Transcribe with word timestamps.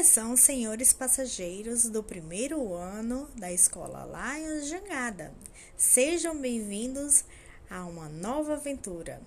Atenção, 0.00 0.34
senhores 0.34 0.94
passageiros 0.94 1.84
do 1.84 2.02
primeiro 2.02 2.72
ano 2.72 3.28
da 3.36 3.52
Escola 3.52 4.06
Lions 4.06 4.66
Jangada. 4.66 5.30
Sejam 5.76 6.34
bem-vindos 6.34 7.22
a 7.68 7.84
uma 7.84 8.08
nova 8.08 8.54
aventura. 8.54 9.20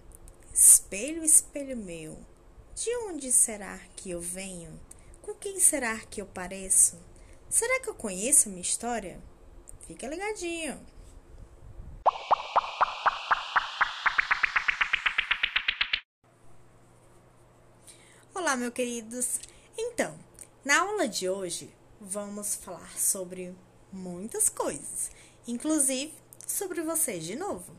Espelho, 0.51 1.23
espelho 1.23 1.77
meu, 1.77 2.17
de 2.73 2.89
onde 3.05 3.31
será 3.31 3.79
que 3.95 4.09
eu 4.09 4.19
venho? 4.19 4.79
Com 5.21 5.35
quem 5.35 5.59
será 5.59 5.99
que 5.99 6.19
eu 6.19 6.25
pareço? 6.25 6.97
Será 7.47 7.79
que 7.79 7.89
eu 7.89 7.93
conheço 7.93 8.49
minha 8.49 8.59
história? 8.59 9.21
Fica 9.85 10.07
ligadinho. 10.07 10.83
Olá, 18.33 18.55
meus 18.55 18.73
queridos. 18.73 19.39
Então, 19.77 20.17
na 20.63 20.79
aula 20.79 21.07
de 21.07 21.27
hoje, 21.29 21.69
vamos 21.99 22.55
falar 22.55 22.97
sobre 22.97 23.53
muitas 23.91 24.47
coisas, 24.49 25.11
inclusive 25.47 26.13
sobre 26.47 26.81
vocês 26.81 27.25
de 27.25 27.35
novo, 27.35 27.75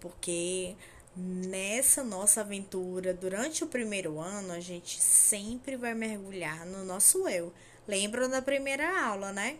porque 0.00 0.76
nessa 1.16 2.02
nossa 2.04 2.40
aventura, 2.40 3.14
durante 3.14 3.64
o 3.64 3.68
primeiro 3.68 4.18
ano, 4.18 4.52
a 4.52 4.60
gente 4.60 5.00
sempre 5.00 5.76
vai 5.76 5.94
mergulhar 5.94 6.66
no 6.66 6.84
nosso 6.84 7.28
eu. 7.28 7.52
Lembram 7.86 8.28
da 8.28 8.42
primeira 8.42 9.06
aula, 9.06 9.32
né? 9.32 9.58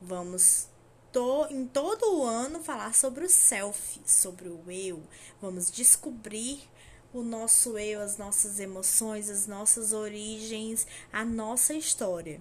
Vamos 0.00 0.68
to, 1.12 1.46
em 1.50 1.66
todo 1.66 2.16
o 2.16 2.24
ano 2.24 2.62
falar 2.64 2.94
sobre 2.94 3.24
o 3.24 3.28
self, 3.28 4.00
sobre 4.06 4.48
o 4.48 4.64
eu. 4.70 5.02
Vamos 5.40 5.70
descobrir 5.70 6.62
o 7.12 7.22
nosso 7.22 7.76
eu, 7.78 8.00
as 8.00 8.16
nossas 8.16 8.58
emoções, 8.58 9.28
as 9.28 9.46
nossas 9.46 9.92
origens, 9.92 10.86
a 11.12 11.24
nossa 11.24 11.74
história. 11.74 12.40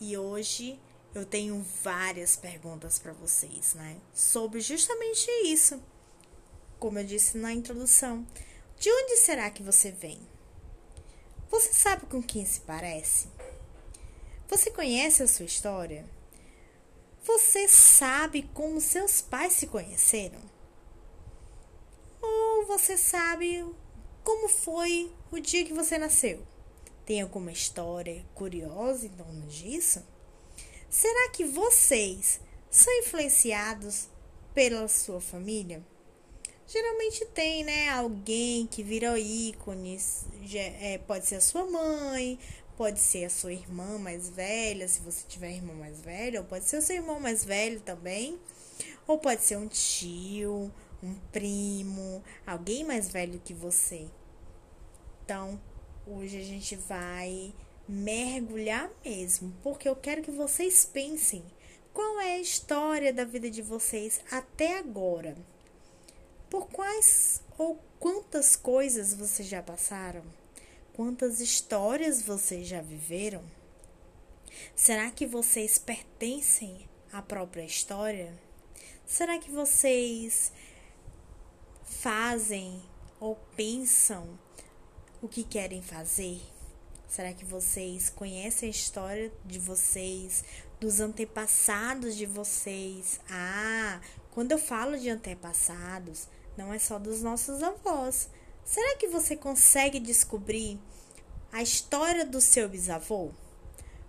E 0.00 0.16
hoje 0.16 0.78
eu 1.14 1.24
tenho 1.24 1.64
várias 1.82 2.36
perguntas 2.36 2.98
para 2.98 3.12
vocês, 3.12 3.74
né? 3.74 3.96
Sobre 4.12 4.60
justamente 4.60 5.28
isso. 5.44 5.82
Como 6.78 6.98
eu 6.98 7.04
disse 7.04 7.38
na 7.38 7.52
introdução, 7.52 8.26
de 8.78 8.90
onde 8.90 9.16
será 9.16 9.50
que 9.50 9.62
você 9.62 9.90
vem? 9.90 10.20
Você 11.50 11.72
sabe 11.72 12.06
com 12.06 12.22
quem 12.22 12.44
se 12.44 12.60
parece? 12.60 13.28
Você 14.48 14.70
conhece 14.70 15.22
a 15.22 15.28
sua 15.28 15.46
história? 15.46 16.04
Você 17.24 17.66
sabe 17.68 18.42
como 18.52 18.80
seus 18.80 19.20
pais 19.20 19.54
se 19.54 19.66
conheceram? 19.66 20.40
Ou 22.20 22.66
você 22.66 22.96
sabe 22.96 23.64
como 24.24 24.48
foi 24.48 25.12
o 25.30 25.38
dia 25.38 25.64
que 25.64 25.74
você 25.74 25.98
nasceu? 25.98 26.42
Tem 27.04 27.20
alguma 27.20 27.52
história 27.52 28.24
curiosa 28.34 29.06
em 29.06 29.10
torno 29.10 29.46
disso? 29.46 30.02
Será 30.88 31.28
que 31.28 31.44
vocês 31.44 32.40
são 32.70 32.92
influenciados 33.00 34.08
pela 34.54 34.88
sua 34.88 35.20
família? 35.20 35.84
Geralmente 36.66 37.26
tem, 37.26 37.62
né? 37.62 37.90
Alguém 37.90 38.66
que 38.66 38.82
vira 38.82 39.18
ícone. 39.18 40.00
É, 40.54 40.98
pode 41.06 41.26
ser 41.26 41.36
a 41.36 41.40
sua 41.42 41.66
mãe, 41.66 42.38
pode 42.78 43.00
ser 43.00 43.26
a 43.26 43.30
sua 43.30 43.52
irmã 43.52 43.98
mais 43.98 44.30
velha, 44.30 44.88
se 44.88 45.00
você 45.00 45.24
tiver 45.28 45.52
irmão 45.52 45.76
mais 45.76 46.00
velho, 46.00 46.40
ou 46.40 46.46
pode 46.46 46.64
ser 46.64 46.78
o 46.78 46.82
seu 46.82 46.96
irmão 46.96 47.20
mais 47.20 47.44
velho 47.44 47.80
também, 47.80 48.38
ou 49.06 49.18
pode 49.18 49.44
ser 49.44 49.58
um 49.58 49.68
tio, 49.68 50.72
um 51.04 51.14
primo, 51.30 52.22
alguém 52.46 52.84
mais 52.84 53.08
velho 53.08 53.40
que 53.44 53.52
você. 53.52 54.08
Então, 55.24 55.60
hoje 56.06 56.38
a 56.38 56.44
gente 56.44 56.74
vai 56.76 57.52
mergulhar 57.86 58.90
mesmo, 59.04 59.54
porque 59.62 59.88
eu 59.88 59.94
quero 59.94 60.22
que 60.22 60.30
vocês 60.30 60.84
pensem 60.84 61.44
qual 61.92 62.20
é 62.20 62.34
a 62.34 62.40
história 62.40 63.12
da 63.12 63.24
vida 63.24 63.50
de 63.50 63.62
vocês 63.62 64.20
até 64.30 64.78
agora. 64.78 65.36
Por 66.50 66.68
quais 66.68 67.42
ou 67.58 67.78
quantas 67.98 68.56
coisas 68.56 69.14
vocês 69.14 69.46
já 69.48 69.62
passaram? 69.62 70.22
Quantas 70.94 71.40
histórias 71.40 72.22
vocês 72.22 72.66
já 72.66 72.80
viveram? 72.80 73.42
Será 74.74 75.10
que 75.10 75.26
vocês 75.26 75.78
pertencem 75.78 76.88
à 77.12 77.20
própria 77.20 77.64
história? 77.64 78.32
Será 79.06 79.38
que 79.38 79.50
vocês 79.50 80.52
fazem 82.00 82.82
ou 83.20 83.36
pensam 83.56 84.38
o 85.22 85.28
que 85.28 85.44
querem 85.44 85.80
fazer? 85.80 86.40
Será 87.08 87.32
que 87.32 87.44
vocês 87.44 88.10
conhecem 88.10 88.68
a 88.68 88.70
história 88.70 89.32
de 89.44 89.58
vocês, 89.58 90.44
dos 90.80 91.00
antepassados 91.00 92.16
de 92.16 92.26
vocês? 92.26 93.20
Ah, 93.30 94.00
quando 94.32 94.52
eu 94.52 94.58
falo 94.58 94.98
de 94.98 95.08
antepassados, 95.08 96.28
não 96.56 96.72
é 96.72 96.78
só 96.78 96.98
dos 96.98 97.22
nossos 97.22 97.62
avós. 97.62 98.28
Será 98.64 98.96
que 98.96 99.08
você 99.08 99.36
consegue 99.36 100.00
descobrir 100.00 100.78
a 101.52 101.62
história 101.62 102.24
do 102.24 102.40
seu 102.40 102.68
bisavô? 102.68 103.30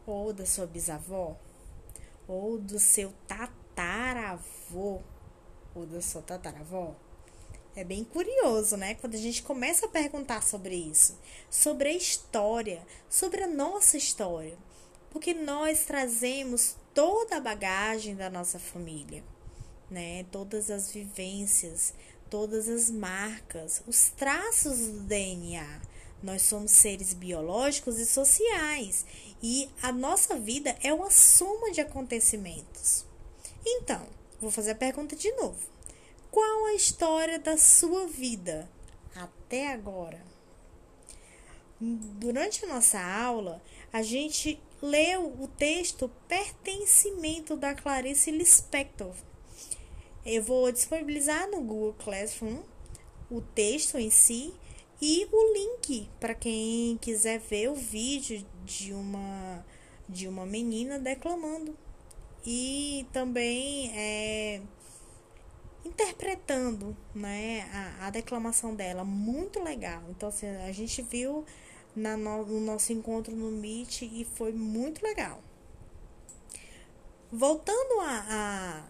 Ou 0.06 0.34
da 0.34 0.46
sua 0.46 0.66
bisavó? 0.66 1.38
Ou 2.28 2.58
do 2.58 2.80
seu 2.80 3.14
tataravô? 3.28 5.02
Ou 5.76 5.86
da 5.86 6.02
sua 6.02 6.22
tataravó? 6.22 6.96
É 7.76 7.84
bem 7.84 8.06
curioso, 8.06 8.78
né? 8.78 8.96
Quando 8.96 9.16
a 9.16 9.20
gente 9.20 9.44
começa 9.44 9.86
a 9.86 9.90
perguntar 9.90 10.42
sobre 10.42 10.74
isso, 10.74 11.20
sobre 11.50 11.90
a 11.90 11.94
história, 11.94 12.82
sobre 13.10 13.44
a 13.44 13.48
nossa 13.48 13.98
história, 13.98 14.58
porque 15.12 15.34
nós 15.34 15.84
trazemos 15.84 16.78
toda 16.94 17.36
a 17.36 17.42
bagagem 17.42 18.16
da 18.16 18.30
nossa 18.30 18.58
família, 18.58 19.22
né? 19.92 20.24
Todas 20.32 20.72
as 20.72 20.90
vivências, 20.90 21.94
todas 22.30 22.70
as 22.70 22.90
marcas, 22.90 23.84
os 23.86 24.10
traços 24.10 24.78
do 24.78 25.00
DNA. 25.02 25.82
Nós 26.24 26.44
somos 26.44 26.72
seres 26.72 27.14
biológicos 27.14 28.00
e 28.00 28.06
sociais 28.06 29.06
e 29.44 29.70
a 29.82 29.92
nossa 29.92 30.40
vida 30.40 30.78
é 30.82 30.94
uma 30.94 31.12
soma 31.12 31.72
de 31.72 31.82
acontecimentos. 31.82 33.06
Então, 33.66 34.08
vou 34.40 34.50
fazer 34.50 34.72
a 34.72 34.76
pergunta 34.76 35.14
de 35.14 35.30
novo. 35.34 35.75
Qual 36.36 36.66
a 36.66 36.74
história 36.74 37.40
da 37.40 37.56
sua 37.56 38.08
vida 38.08 38.70
até 39.16 39.72
agora? 39.72 40.22
Durante 41.80 42.66
a 42.66 42.68
nossa 42.68 43.00
aula, 43.00 43.64
a 43.94 44.02
gente 44.02 44.62
leu 44.82 45.28
o 45.40 45.48
texto 45.48 46.12
Pertencimento 46.28 47.56
da 47.56 47.74
Clarice 47.74 48.32
Lispector. 48.32 49.16
Eu 50.26 50.44
vou 50.44 50.70
disponibilizar 50.74 51.50
no 51.50 51.62
Google 51.62 51.96
Classroom 52.04 52.64
o 53.32 53.40
texto 53.40 53.98
em 53.98 54.10
si 54.10 54.54
e 55.02 55.26
o 55.32 55.54
link 55.54 56.10
para 56.20 56.36
quem 56.36 56.98
quiser 56.98 57.40
ver 57.40 57.70
o 57.70 57.76
vídeo 57.76 58.46
de 58.66 58.92
uma 58.92 59.66
de 60.10 60.28
uma 60.28 60.46
menina 60.46 61.00
declamando. 61.00 61.78
E 62.46 63.08
também 63.14 63.90
é, 63.96 64.62
interpretando 65.86 66.96
né, 67.14 67.70
a, 67.72 68.08
a 68.08 68.10
declamação 68.10 68.76
dela. 68.76 69.04
Muito 69.04 69.64
legal. 69.64 70.02
Então, 70.10 70.30
assim, 70.30 70.48
a 70.48 70.72
gente 70.72 71.02
viu 71.02 71.46
na 71.96 72.18
no, 72.18 72.46
no 72.46 72.60
nosso 72.60 72.92
encontro 72.92 73.34
no 73.34 73.52
Meet 73.52 74.02
e 74.02 74.28
foi 74.36 74.52
muito 74.52 75.04
legal. 75.04 75.42
Voltando 77.32 78.02
a, 78.02 78.26
a, 78.30 78.84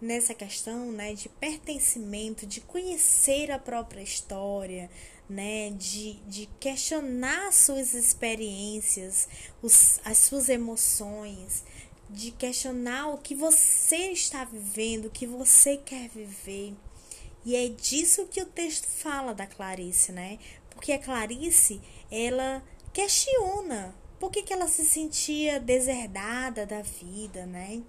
nessa 0.00 0.34
questão 0.34 0.90
né, 0.92 1.14
de 1.14 1.28
pertencimento, 1.28 2.46
de 2.46 2.60
conhecer 2.60 3.50
a 3.50 3.58
própria 3.58 4.02
história, 4.02 4.90
né, 5.28 5.70
de, 5.70 6.14
de 6.26 6.46
questionar 6.60 7.52
suas 7.52 7.94
experiências, 7.94 9.28
os, 9.62 10.00
as 10.04 10.18
suas 10.18 10.48
emoções, 10.48 11.64
de 12.08 12.30
questionar 12.30 13.08
o 13.08 13.18
que 13.18 13.34
você 13.34 14.10
está 14.12 14.44
vivendo, 14.44 15.06
o 15.06 15.10
que 15.10 15.26
você 15.26 15.76
quer 15.76 16.08
viver. 16.08 16.74
E 17.44 17.56
é 17.56 17.68
disso 17.68 18.26
que 18.26 18.40
o 18.40 18.46
texto 18.46 18.86
fala 18.86 19.34
da 19.34 19.46
Clarice, 19.46 20.12
né? 20.12 20.38
Porque 20.70 20.92
a 20.92 20.98
Clarice, 20.98 21.80
ela 22.10 22.62
questiona 22.92 23.94
por 24.18 24.30
que, 24.30 24.42
que 24.42 24.52
ela 24.52 24.68
se 24.68 24.84
sentia 24.84 25.60
deserdada 25.60 26.64
da 26.64 26.80
vida, 26.82 27.44
né? 27.46 27.82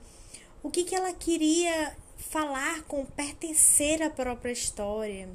O 0.62 0.70
que, 0.70 0.84
que 0.84 0.96
ela 0.96 1.14
queria 1.14 1.96
falar 2.18 2.84
com 2.84 3.06
pertencer 3.06 4.02
à 4.02 4.10
própria 4.10 4.52
história. 4.52 5.30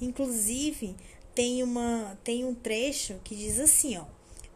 Inclusive, 0.00 0.96
tem, 1.34 1.62
uma, 1.62 2.18
tem 2.24 2.44
um 2.44 2.54
trecho 2.54 3.20
que 3.22 3.36
diz 3.36 3.58
assim, 3.58 3.96
ó. 3.98 4.04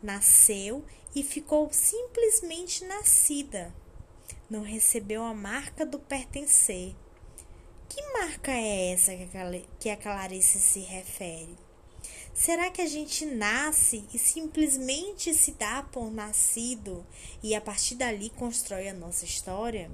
Nasceu 0.02 0.84
e 1.14 1.22
ficou 1.22 1.68
simplesmente 1.72 2.84
nascida. 2.84 3.72
Não 4.50 4.62
recebeu 4.62 5.22
a 5.22 5.32
marca 5.32 5.86
do 5.86 5.98
pertencer. 5.98 6.94
Que 7.88 8.02
marca 8.12 8.50
é 8.50 8.92
essa 8.92 9.12
que 9.78 9.88
a 9.88 9.96
Clarice 9.96 10.58
se 10.58 10.80
refere? 10.80 11.56
Será 12.34 12.68
que 12.68 12.82
a 12.82 12.86
gente 12.86 13.24
nasce 13.24 14.04
e 14.12 14.18
simplesmente 14.18 15.32
se 15.32 15.52
dá 15.52 15.84
por 15.84 16.10
nascido 16.10 17.06
e 17.40 17.54
a 17.54 17.60
partir 17.60 17.94
dali 17.94 18.28
constrói 18.30 18.88
a 18.88 18.94
nossa 18.94 19.24
história? 19.24 19.88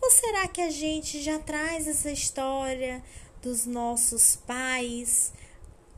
Ou 0.00 0.10
será 0.10 0.46
que 0.46 0.60
a 0.60 0.70
gente 0.70 1.20
já 1.20 1.38
traz 1.40 1.88
essa 1.88 2.12
história 2.12 3.02
dos 3.42 3.66
nossos 3.66 4.36
pais, 4.36 5.32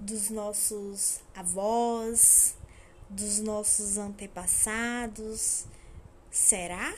dos 0.00 0.31
nossos 0.31 1.20
avós, 1.35 2.56
dos 3.08 3.41
nossos 3.41 3.99
antepassados? 3.99 5.64
Será? 6.31 6.94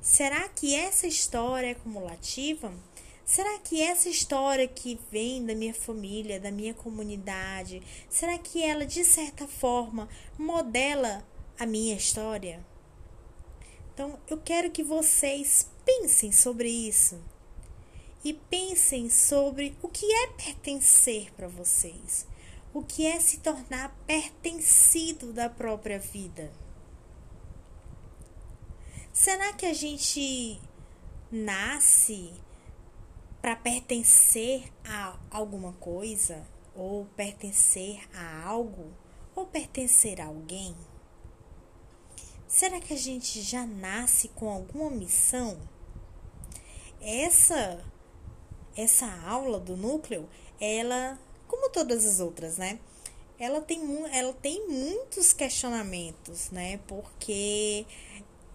Será 0.00 0.48
que 0.48 0.74
essa 0.74 1.06
história 1.06 1.68
é 1.68 1.74
cumulativa? 1.74 2.72
Será 3.24 3.58
que 3.58 3.82
essa 3.82 4.08
história 4.08 4.68
que 4.68 5.00
vem 5.10 5.44
da 5.44 5.52
minha 5.52 5.74
família, 5.74 6.38
da 6.38 6.52
minha 6.52 6.72
comunidade, 6.72 7.82
será 8.08 8.38
que 8.38 8.62
ela 8.62 8.86
de 8.86 9.02
certa 9.04 9.48
forma 9.48 10.08
modela 10.38 11.26
a 11.58 11.66
minha 11.66 11.96
história? 11.96 12.64
Então, 13.92 14.16
eu 14.28 14.38
quero 14.38 14.70
que 14.70 14.84
vocês 14.84 15.68
pensem 15.84 16.30
sobre 16.30 16.68
isso 16.68 17.20
e 18.22 18.32
pensem 18.32 19.10
sobre 19.10 19.76
o 19.82 19.88
que 19.88 20.06
é 20.06 20.26
pertencer 20.28 21.32
para 21.34 21.48
vocês, 21.48 22.26
o 22.76 22.82
que 22.82 23.06
é 23.06 23.18
se 23.18 23.38
tornar 23.38 23.96
pertencido 24.06 25.32
da 25.32 25.48
própria 25.48 25.98
vida. 25.98 26.52
Será 29.14 29.54
que 29.54 29.64
a 29.64 29.72
gente 29.72 30.60
nasce 31.32 32.34
para 33.40 33.56
pertencer 33.56 34.70
a 34.84 35.18
alguma 35.30 35.72
coisa, 35.72 36.46
ou 36.74 37.06
pertencer 37.16 38.06
a 38.14 38.44
algo, 38.44 38.92
ou 39.34 39.46
pertencer 39.46 40.20
a 40.20 40.26
alguém? 40.26 40.76
Será 42.46 42.78
que 42.78 42.92
a 42.92 42.98
gente 42.98 43.40
já 43.40 43.64
nasce 43.64 44.28
com 44.28 44.50
alguma 44.50 44.90
missão? 44.90 45.58
Essa 47.00 47.82
essa 48.76 49.10
aula 49.26 49.58
do 49.58 49.74
núcleo, 49.74 50.28
ela, 50.60 51.18
como 51.46 51.70
todas 51.70 52.04
as 52.04 52.20
outras, 52.20 52.56
né? 52.56 52.78
Ela 53.38 53.60
tem, 53.60 53.80
ela 54.12 54.32
tem 54.32 54.66
muitos 54.68 55.32
questionamentos, 55.32 56.50
né? 56.50 56.80
Porque 56.86 57.86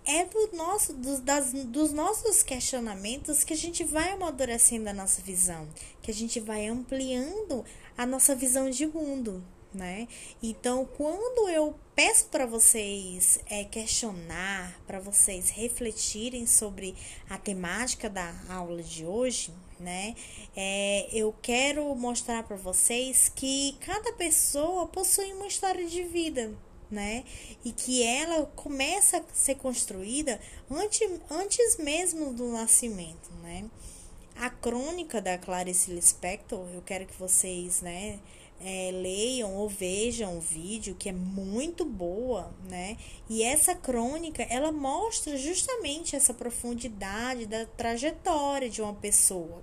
é 0.06 0.26
do 0.26 0.50
nosso, 0.56 0.94
das, 1.22 1.54
dos 1.54 1.94
nossos 1.94 2.42
questionamentos 2.42 3.44
que 3.44 3.54
a 3.54 3.58
gente 3.58 3.84
vai 3.84 4.12
amadurecendo 4.12 4.90
a 4.90 4.94
nossa 4.94 5.22
visão, 5.22 5.68
que 6.02 6.10
a 6.10 6.14
gente 6.14 6.40
vai 6.40 6.68
ampliando 6.68 7.64
a 7.98 8.06
nossa 8.06 8.36
visão 8.36 8.70
de 8.70 8.88
mundo, 8.88 9.44
né? 9.73 10.07
Então, 10.41 10.85
quando 10.97 11.50
eu 11.50 11.75
peço 11.95 12.25
para 12.25 12.45
vocês 12.45 13.39
é, 13.50 13.63
questionar, 13.63 14.79
para 14.85 15.00
vocês 15.00 15.50
refletirem 15.50 16.45
sobre 16.45 16.95
a 17.29 17.38
temática 17.38 18.09
da 18.09 18.33
aula 18.50 18.83
de 18.83 19.06
hoje, 19.06 19.53
né? 19.79 20.15
É, 20.56 21.07
eu 21.12 21.33
quero 21.41 21.94
mostrar 21.95 22.44
para 22.44 22.56
vocês 22.56 23.31
que 23.33 23.77
cada 23.79 24.13
pessoa 24.13 24.88
possui 24.88 25.31
uma 25.33 25.47
história 25.47 25.85
de 25.88 26.03
vida, 26.03 26.53
né? 26.89 27.23
E 27.63 27.71
que 27.71 28.03
ela 28.03 28.45
começa 28.56 29.18
a 29.18 29.23
ser 29.33 29.56
construída 29.56 30.39
antes, 30.69 31.09
antes 31.29 31.77
mesmo 31.77 32.33
do 32.33 32.51
nascimento, 32.51 33.31
né? 33.41 33.69
A 34.35 34.50
crônica 34.50 35.21
da 35.21 35.38
Clarice 35.38 35.91
Lispector, 35.91 36.68
eu 36.73 36.81
quero 36.81 37.06
que 37.06 37.13
vocês, 37.18 37.81
né, 37.81 38.19
é, 38.63 38.92
leiam 38.92 39.56
ou 39.56 39.68
vejam 39.68 40.38
o 40.38 40.42
vídeo, 40.42 40.96
que 40.96 41.10
é 41.10 41.12
muito 41.12 41.84
boa, 41.84 42.54
né? 42.69 42.98
E 43.30 43.44
essa 43.44 43.74
crônica, 43.75 44.44
ela 44.44 44.72
mostra 44.72 45.38
justamente 45.38 46.16
essa 46.16 46.34
profundidade 46.34 47.46
da 47.46 47.66
trajetória 47.66 48.69
de 48.69 48.81
uma 48.81 48.94
pessoa, 48.94 49.62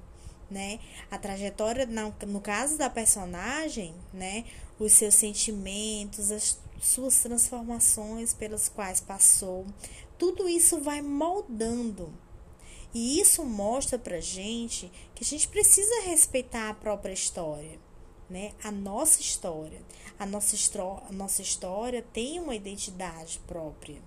né? 0.51 0.81
A 1.11 1.19
trajetória, 1.19 1.87
no 2.27 2.41
caso 2.41 2.77
da 2.77 2.91
personagem, 2.91 3.95
né? 4.13 4.45
Os 4.79 4.93
seus 4.93 5.15
sentimentos, 5.15 6.31
as 6.31 6.59
suas 6.81 7.19
transformações 7.21 8.33
pelas 8.33 8.69
quais 8.69 9.01
passou, 9.01 9.67
tudo 10.17 10.49
isso 10.49 10.81
vai 10.81 11.01
moldando. 11.03 12.13
E 12.95 13.21
isso 13.21 13.45
mostra 13.45 13.99
pra 13.99 14.21
gente 14.21 14.91
que 15.15 15.23
a 15.23 15.27
gente 15.27 15.47
precisa 15.49 16.03
respeitar 16.03 16.71
a 16.71 16.75
própria 16.75 17.13
história, 17.13 17.79
né? 18.29 18.53
A 18.63 18.71
nossa 18.71 19.21
história. 19.21 19.81
A 20.19 20.27
nossa, 20.27 20.57
a 21.09 21.13
nossa 21.13 21.43
história 21.43 22.05
tem 22.13 22.41
uma 22.41 22.55
identidade 22.55 23.41
própria 23.47 24.01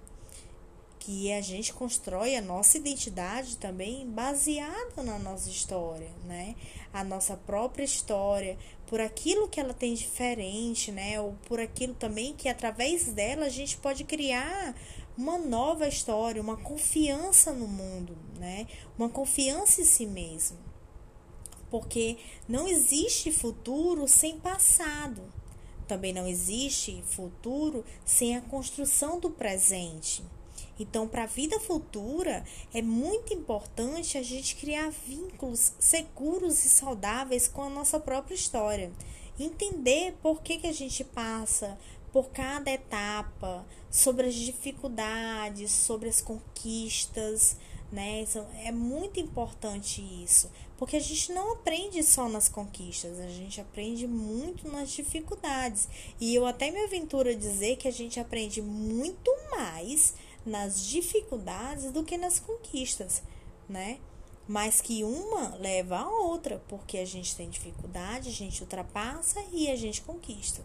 que 1.02 1.34
a 1.34 1.42
gente 1.42 1.74
constrói 1.74 2.36
a 2.36 2.42
nossa 2.42 2.78
identidade 2.78 3.58
também 3.58 4.08
baseada 4.08 5.02
na 5.02 5.18
nossa 5.18 5.50
história, 5.50 6.12
né? 6.26 6.56
A 6.94 7.04
nossa 7.04 7.36
própria 7.36 7.84
história, 7.84 8.56
por 8.86 9.02
aquilo 9.02 9.48
que 9.48 9.60
ela 9.60 9.74
tem 9.74 9.96
diferente, 9.96 10.92
né? 10.92 11.20
Ou 11.20 11.34
por 11.48 11.60
aquilo 11.60 11.96
também 11.96 12.36
que 12.36 12.48
através 12.48 13.06
dela 13.14 13.48
a 13.48 13.50
gente 13.50 13.78
pode 13.78 14.04
criar 14.04 14.76
uma 15.18 15.40
nova 15.40 15.88
história, 15.88 16.40
uma 16.40 16.58
confiança 16.58 17.52
no 17.52 17.68
mundo, 17.68 18.16
né? 18.38 18.68
Uma 18.96 19.10
confiança 19.10 19.82
em 19.82 19.86
si 19.86 20.06
mesmo. 20.06 20.71
Porque 21.72 22.18
não 22.48 22.68
existe 22.68 23.32
futuro 23.32 24.08
sem 24.08 24.38
passado. 24.38 25.24
Também 25.88 26.14
não 26.14 26.28
existe 26.28 27.02
futuro 27.08 27.84
sem 28.06 28.38
a 28.38 28.42
construção 28.42 29.20
do 29.20 29.32
presente. 29.32 30.24
Então, 30.80 31.08
para 31.08 31.24
a 31.24 31.28
vida 31.28 31.60
futura, 31.60 32.44
é 32.74 32.82
muito 32.82 33.34
importante 33.34 34.18
a 34.18 34.24
gente 34.24 34.56
criar 34.56 34.90
vínculos 34.90 35.74
seguros 35.80 36.64
e 36.66 36.70
saudáveis 36.70 37.48
com 37.48 37.64
a 37.64 37.70
nossa 37.70 38.00
própria 38.00 38.36
história. 38.36 38.92
Entender 39.40 40.16
por 40.22 40.42
que, 40.42 40.58
que 40.58 40.68
a 40.68 40.74
gente 40.74 41.04
passa 41.04 41.78
por 42.12 42.30
cada 42.30 42.70
etapa, 42.72 43.66
sobre 43.90 44.28
as 44.28 44.34
dificuldades, 44.34 45.72
sobre 45.72 46.10
as 46.10 46.22
conquistas, 46.22 47.58
né? 47.92 48.26
É 48.64 48.72
muito 48.72 49.20
importante 49.20 50.02
isso, 50.02 50.50
porque 50.78 50.96
a 50.96 51.00
gente 51.00 51.32
não 51.34 51.54
aprende 51.54 52.02
só 52.02 52.30
nas 52.30 52.48
conquistas, 52.48 53.20
a 53.20 53.28
gente 53.28 53.60
aprende 53.60 54.08
muito 54.08 54.68
nas 54.72 54.92
dificuldades. 54.92 55.90
E 56.20 56.34
eu 56.34 56.46
até 56.46 56.72
me 56.72 56.82
aventuro 56.84 57.30
a 57.30 57.36
dizer 57.36 57.76
que 57.76 57.88
a 57.88 57.92
gente 57.92 58.20
aprende 58.20 58.62
muito 58.62 59.30
mais 59.52 60.14
nas 60.46 60.86
dificuldades 60.86 61.92
do 61.92 62.04
que 62.04 62.18
nas 62.18 62.40
conquistas, 62.40 63.22
né? 63.68 64.00
Mas 64.48 64.82
que 64.82 65.04
uma 65.04 65.56
leva 65.56 65.98
a 65.98 66.10
outra, 66.10 66.64
porque 66.68 66.98
a 66.98 67.06
gente 67.06 67.36
tem 67.36 67.50
dificuldade, 67.50 68.30
a 68.30 68.34
gente 68.34 68.62
ultrapassa 68.62 69.44
e 69.52 69.70
a 69.70 69.76
gente 69.76 70.02
conquista, 70.02 70.64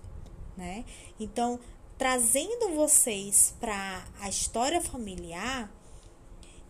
né? 0.57 0.85
Então, 1.21 1.61
trazendo 1.99 2.75
vocês 2.75 3.55
para 3.61 4.05
a 4.21 4.29
história 4.29 4.81
familiar, 4.81 5.71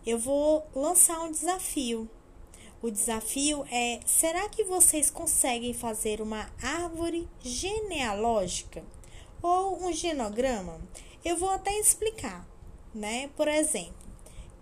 eu 0.07 0.17
vou 0.17 0.65
lançar 0.73 1.19
um 1.21 1.31
desafio. 1.31 2.09
O 2.81 2.89
desafio 2.89 3.63
é: 3.71 3.99
será 4.05 4.49
que 4.49 4.63
vocês 4.63 5.11
conseguem 5.11 5.73
fazer 5.73 6.21
uma 6.21 6.49
árvore 6.61 7.27
genealógica 7.41 8.83
ou 9.41 9.85
um 9.85 9.93
genograma? 9.93 10.81
Eu 11.23 11.37
vou 11.37 11.49
até 11.49 11.71
explicar 11.77 12.47
né? 12.97 13.29
Por 13.35 13.47
exemplo, 13.47 13.93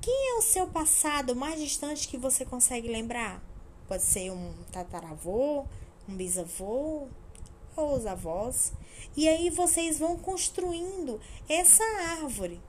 quem 0.02 0.32
é 0.32 0.34
o 0.36 0.42
seu 0.42 0.68
passado 0.68 1.36
mais 1.36 1.60
distante 1.60 2.08
que 2.08 2.18
você 2.18 2.46
consegue 2.46 2.88
lembrar? 2.88 3.42
Pode 3.88 4.04
ser 4.04 4.32
um 4.32 4.54
tataravô, 4.72 5.66
um 6.08 6.16
bisavô 6.16 7.08
ou 7.76 7.96
os 7.96 8.06
avós. 8.06 8.74
E 9.16 9.28
aí 9.28 9.50
vocês 9.50 9.98
vão 9.98 10.18
construindo 10.18 11.20
essa 11.48 11.84
árvore, 12.22 12.62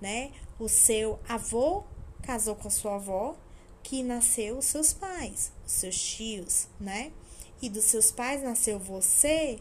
né? 0.00 0.32
O 0.58 0.68
seu 0.68 1.18
avô 1.28 1.84
casou 2.24 2.56
com 2.56 2.68
a 2.68 2.70
sua 2.70 2.96
avó, 2.96 3.36
que 3.82 4.02
nasceu 4.02 4.58
os 4.58 4.64
seus 4.64 4.92
pais, 4.92 5.52
os 5.66 5.72
seus 5.72 5.96
tios, 5.96 6.68
né? 6.80 7.12
E 7.60 7.68
dos 7.68 7.84
seus 7.84 8.10
pais 8.10 8.42
nasceu 8.42 8.78
você 8.78 9.60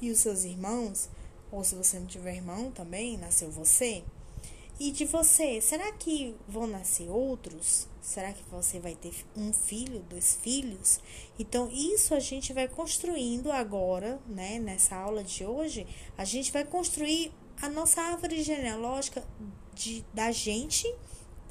e 0.00 0.10
os 0.10 0.18
seus 0.20 0.44
irmãos, 0.44 1.08
ou 1.50 1.64
se 1.64 1.74
você 1.74 1.98
não 1.98 2.06
tiver 2.06 2.36
irmão 2.36 2.70
também, 2.70 3.16
nasceu 3.16 3.50
você. 3.50 4.04
E 4.78 4.90
de 4.90 5.04
você, 5.04 5.60
será 5.60 5.92
que 5.92 6.34
vão 6.48 6.66
nascer 6.66 7.08
outros? 7.08 7.86
Será 8.00 8.32
que 8.32 8.42
você 8.50 8.80
vai 8.80 8.94
ter 8.94 9.14
um 9.36 9.52
filho, 9.52 10.04
dois 10.10 10.34
filhos? 10.42 10.98
Então, 11.38 11.70
isso 11.70 12.14
a 12.14 12.20
gente 12.20 12.52
vai 12.52 12.66
construindo 12.66 13.52
agora, 13.52 14.20
né? 14.26 14.58
Nessa 14.58 14.96
aula 14.96 15.22
de 15.22 15.44
hoje, 15.44 15.86
a 16.18 16.24
gente 16.24 16.50
vai 16.50 16.64
construir 16.64 17.32
a 17.60 17.68
nossa 17.68 18.02
árvore 18.02 18.42
genealógica 18.42 19.24
de, 19.74 20.04
da 20.12 20.32
gente 20.32 20.92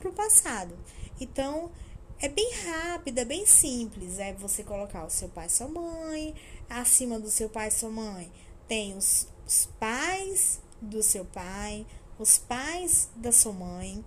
para 0.02 0.10
o 0.10 0.14
passado. 0.14 0.78
Então, 1.20 1.72
é 2.20 2.28
bem 2.28 2.52
rápido, 2.66 3.20
é 3.20 3.26
bem 3.26 3.46
simples. 3.46 4.20
É 4.20 4.34
você 4.34 4.64
colocar 4.64 5.06
o 5.06 5.10
seu 5.10 5.30
pai 5.30 5.46
e 5.46 5.50
sua 5.50 5.70
mãe, 5.70 6.36
acima 6.70 7.18
do 7.18 7.30
seu 7.30 7.48
pai 7.48 7.70
e 7.70 7.72
sua 7.72 7.90
mãe 7.90 8.30
tem 8.72 8.96
os, 8.96 9.28
os 9.46 9.68
pais 9.78 10.62
do 10.82 11.04
seu 11.04 11.26
pai, 11.26 11.86
os 12.18 12.38
pais 12.38 13.10
da 13.18 13.30
sua 13.30 13.52
mãe, 13.52 14.02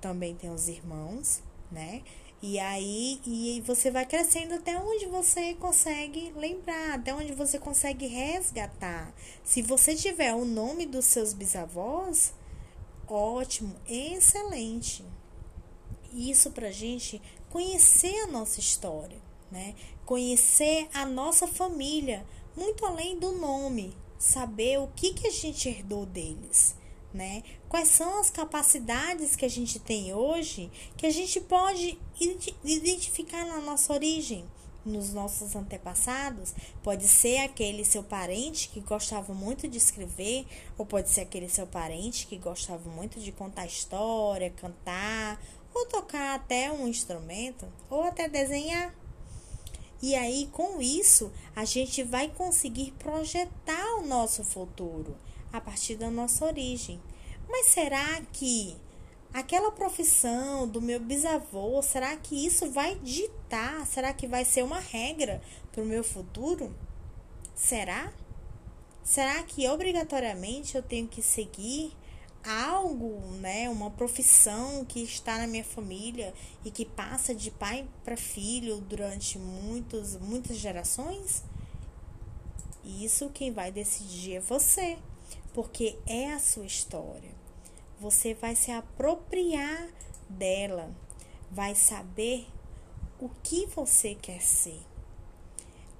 também 0.00 0.34
tem 0.34 0.50
os 0.50 0.66
irmãos, 0.66 1.40
né? 1.70 2.02
E 2.42 2.58
aí 2.58 3.20
e 3.24 3.62
você 3.64 3.92
vai 3.92 4.04
crescendo 4.04 4.54
até 4.54 4.76
onde 4.76 5.06
você 5.06 5.54
consegue 5.54 6.32
lembrar, 6.34 6.94
até 6.94 7.14
onde 7.14 7.32
você 7.32 7.60
consegue 7.60 8.08
resgatar. 8.08 9.14
Se 9.44 9.62
você 9.62 9.94
tiver 9.94 10.34
o 10.34 10.44
nome 10.44 10.84
dos 10.84 11.04
seus 11.04 11.32
bisavós, 11.32 12.32
ótimo, 13.08 13.76
excelente. 13.86 15.04
Isso 16.12 16.50
pra 16.50 16.70
gente 16.70 17.20
conhecer 17.50 18.22
a 18.22 18.26
nossa 18.26 18.60
história, 18.60 19.20
né? 19.50 19.74
Conhecer 20.04 20.88
a 20.92 21.04
nossa 21.04 21.46
família, 21.46 22.26
muito 22.56 22.84
além 22.84 23.18
do 23.18 23.32
nome, 23.32 23.96
saber 24.18 24.78
o 24.78 24.88
que 24.88 25.12
que 25.12 25.26
a 25.26 25.30
gente 25.30 25.68
herdou 25.68 26.06
deles 26.06 26.76
né? 27.12 27.42
Quais 27.68 27.88
são 27.88 28.20
as 28.20 28.30
capacidades 28.30 29.34
que 29.34 29.44
a 29.44 29.48
gente 29.48 29.78
tem 29.78 30.12
hoje 30.14 30.70
que 30.96 31.06
a 31.06 31.10
gente 31.10 31.40
pode 31.40 31.98
identificar 32.64 33.44
na 33.46 33.60
nossa 33.60 33.92
origem, 33.92 34.44
nos 34.88 35.12
nossos 35.12 35.54
antepassados? 35.54 36.54
Pode 36.82 37.06
ser 37.06 37.38
aquele 37.38 37.84
seu 37.84 38.02
parente 38.02 38.68
que 38.68 38.80
gostava 38.80 39.32
muito 39.32 39.68
de 39.68 39.78
escrever, 39.78 40.46
ou 40.76 40.84
pode 40.84 41.10
ser 41.10 41.20
aquele 41.20 41.48
seu 41.48 41.66
parente 41.66 42.26
que 42.26 42.36
gostava 42.36 42.88
muito 42.90 43.20
de 43.20 43.30
contar 43.30 43.66
história, 43.66 44.50
cantar, 44.50 45.40
ou 45.74 45.86
tocar 45.86 46.34
até 46.34 46.72
um 46.72 46.88
instrumento, 46.88 47.66
ou 47.88 48.02
até 48.02 48.28
desenhar. 48.28 48.94
E 50.00 50.14
aí, 50.14 50.48
com 50.52 50.80
isso, 50.80 51.30
a 51.54 51.64
gente 51.64 52.02
vai 52.02 52.28
conseguir 52.28 52.92
projetar 52.98 53.96
o 53.96 54.06
nosso 54.06 54.44
futuro 54.44 55.16
a 55.52 55.60
partir 55.60 55.96
da 55.96 56.10
nossa 56.10 56.44
origem. 56.44 57.00
Mas 57.48 57.66
será 57.66 58.20
que 58.32 58.76
aquela 59.32 59.70
profissão 59.70 60.66
do 60.66 60.80
meu 60.80 61.00
bisavô, 61.00 61.80
será 61.82 62.16
que 62.16 62.46
isso 62.46 62.70
vai 62.70 62.94
ditar? 62.96 63.86
Será 63.86 64.12
que 64.12 64.26
vai 64.26 64.44
ser 64.44 64.64
uma 64.64 64.80
regra 64.80 65.42
para 65.72 65.82
o 65.82 65.86
meu 65.86 66.02
futuro? 66.02 66.74
Será? 67.54 68.12
Será 69.02 69.42
que 69.42 69.66
obrigatoriamente 69.68 70.76
eu 70.76 70.82
tenho 70.82 71.08
que 71.08 71.22
seguir 71.22 71.92
algo, 72.44 73.20
né, 73.40 73.68
uma 73.68 73.90
profissão 73.90 74.84
que 74.84 75.02
está 75.02 75.38
na 75.38 75.46
minha 75.46 75.64
família 75.64 76.32
e 76.64 76.70
que 76.70 76.84
passa 76.84 77.34
de 77.34 77.50
pai 77.50 77.86
para 78.04 78.16
filho 78.16 78.80
durante 78.80 79.38
muitos, 79.38 80.16
muitas 80.16 80.56
gerações? 80.56 81.42
Isso 82.84 83.30
quem 83.30 83.52
vai 83.52 83.70
decidir 83.70 84.36
é 84.36 84.40
você 84.40 84.98
porque 85.52 85.98
é 86.06 86.32
a 86.32 86.38
sua 86.38 86.66
história. 86.66 87.37
Você 88.00 88.34
vai 88.34 88.54
se 88.54 88.70
apropriar 88.70 89.88
dela, 90.28 90.94
vai 91.50 91.74
saber 91.74 92.46
o 93.18 93.28
que 93.42 93.66
você 93.66 94.14
quer 94.14 94.40
ser. 94.40 94.80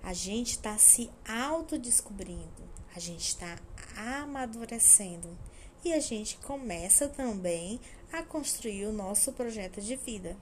A 0.03 0.13
gente 0.13 0.53
está 0.53 0.79
se 0.79 1.11
autodescobrindo, 1.29 2.63
a 2.95 3.01
gente 3.01 3.27
está 3.27 3.59
amadurecendo 3.97 5.37
e 5.85 5.93
a 5.93 6.01
gente 6.01 6.39
começa 6.39 7.09
também 7.09 7.81
a 8.13 8.23
construir 8.23 8.87
o 8.87 8.93
nosso 8.93 9.33
projeto 9.33 9.81
de 9.81 9.97
vida, 9.97 10.37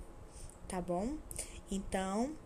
tá 0.69 0.81
bom? 0.81 1.17
Então, 1.71 2.37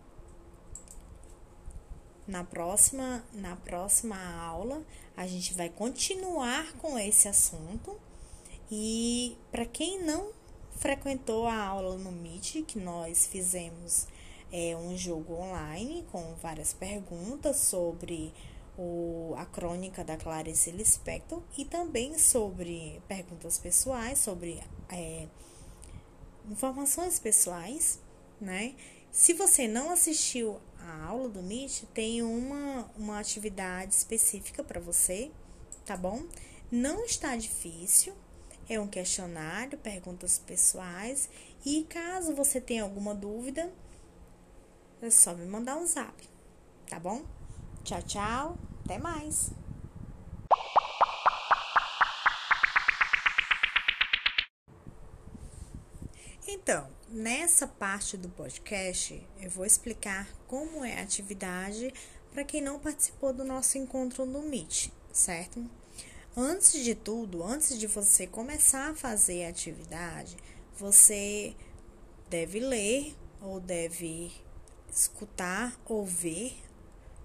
na 2.27 2.43
próxima, 2.43 3.23
na 3.33 3.55
próxima 3.55 4.17
aula, 4.41 4.83
a 5.17 5.27
gente 5.27 5.53
vai 5.53 5.69
continuar 5.69 6.73
com 6.73 6.97
esse 6.97 7.27
assunto. 7.27 7.99
E 8.71 9.37
para 9.51 9.65
quem 9.65 10.01
não 10.01 10.31
frequentou 10.77 11.45
a 11.45 11.61
aula 11.61 11.97
no 11.97 12.11
Meet, 12.11 12.63
que 12.65 12.79
nós 12.79 13.27
fizemos 13.27 14.07
é, 14.49 14.75
um 14.77 14.97
jogo 14.97 15.33
online 15.33 16.07
com 16.09 16.35
várias 16.35 16.71
perguntas 16.71 17.57
sobre 17.57 18.33
o, 18.77 19.33
a 19.37 19.45
crônica 19.45 20.05
da 20.05 20.15
Clarice 20.15 20.71
Lispector 20.71 21.43
e 21.57 21.65
também 21.65 22.17
sobre 22.17 23.01
perguntas 23.09 23.57
pessoais, 23.57 24.19
sobre 24.19 24.63
é, 24.89 25.27
informações 26.49 27.19
pessoais, 27.19 27.99
né? 28.39 28.73
Se 29.11 29.33
você 29.33 29.67
não 29.67 29.91
assistiu 29.91 30.61
a 30.79 31.07
aula 31.07 31.27
do 31.27 31.43
Meet, 31.43 31.83
tem 31.93 32.23
uma, 32.23 32.89
uma 32.97 33.19
atividade 33.19 33.93
específica 33.93 34.63
para 34.63 34.79
você, 34.79 35.29
tá 35.85 35.97
bom? 35.97 36.23
Não 36.71 37.03
está 37.03 37.35
difícil, 37.35 38.15
é 38.73 38.79
um 38.79 38.87
questionário, 38.87 39.77
perguntas 39.77 40.39
pessoais, 40.39 41.29
e 41.65 41.83
caso 41.83 42.33
você 42.33 42.61
tenha 42.61 42.83
alguma 42.83 43.13
dúvida, 43.13 43.69
é 45.01 45.09
só 45.09 45.33
me 45.33 45.45
mandar 45.45 45.75
um 45.75 45.85
zap, 45.85 46.13
tá 46.87 46.97
bom? 46.97 47.25
Tchau, 47.83 48.01
tchau, 48.03 48.57
até 48.85 48.97
mais! 48.97 49.51
Então, 56.47 56.89
nessa 57.09 57.67
parte 57.67 58.15
do 58.15 58.29
podcast, 58.29 59.21
eu 59.41 59.49
vou 59.49 59.65
explicar 59.65 60.29
como 60.47 60.85
é 60.85 60.97
a 60.97 61.03
atividade 61.03 61.93
para 62.31 62.45
quem 62.45 62.61
não 62.61 62.79
participou 62.79 63.33
do 63.33 63.43
nosso 63.43 63.77
encontro 63.77 64.25
no 64.25 64.41
Meet, 64.43 64.91
certo? 65.11 65.80
Antes 66.35 66.81
de 66.81 66.95
tudo, 66.95 67.43
antes 67.43 67.77
de 67.77 67.87
você 67.87 68.25
começar 68.25 68.91
a 68.91 68.95
fazer 68.95 69.45
a 69.45 69.49
atividade, 69.49 70.37
você 70.77 71.53
deve 72.29 72.61
ler 72.61 73.13
ou 73.41 73.59
deve 73.59 74.31
escutar 74.89 75.77
ou 75.85 76.05
ver 76.05 76.55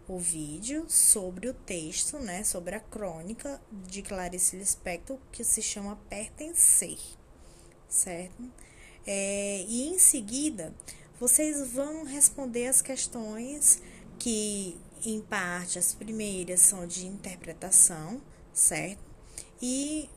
o 0.08 0.18
vídeo 0.18 0.86
sobre 0.88 1.48
o 1.48 1.54
texto, 1.54 2.18
né, 2.18 2.42
sobre 2.42 2.74
a 2.74 2.80
crônica 2.80 3.60
de 3.70 4.02
Clarice 4.02 4.56
Lispector 4.56 5.18
que 5.30 5.44
se 5.44 5.62
chama 5.62 6.00
Pertencer, 6.08 6.98
certo? 7.88 8.42
É, 9.06 9.64
e 9.68 9.86
em 9.86 10.00
seguida, 10.00 10.74
vocês 11.20 11.70
vão 11.70 12.02
responder 12.02 12.66
as 12.66 12.82
questões 12.82 13.80
que, 14.18 14.76
em 15.04 15.20
parte, 15.20 15.78
as 15.78 15.94
primeiras 15.94 16.58
são 16.58 16.88
de 16.88 17.06
interpretação, 17.06 18.20
certo? 18.56 19.04
E 19.60 20.08